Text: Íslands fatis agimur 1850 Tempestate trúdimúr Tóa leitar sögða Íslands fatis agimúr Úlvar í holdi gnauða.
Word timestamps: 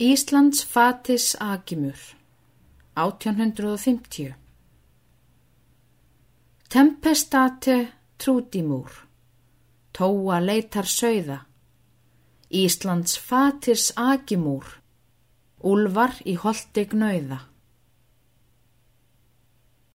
Íslands 0.00 0.64
fatis 0.64 1.36
agimur 1.38 1.98
1850 2.94 4.34
Tempestate 6.68 7.92
trúdimúr 8.16 8.90
Tóa 9.92 10.40
leitar 10.40 10.88
sögða 10.88 11.44
Íslands 12.50 13.18
fatis 13.18 13.92
agimúr 13.96 14.64
Úlvar 15.60 16.16
í 16.24 16.34
holdi 16.34 16.88
gnauða. 16.88 17.51